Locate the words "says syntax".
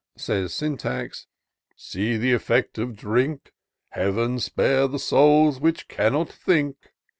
0.17-1.27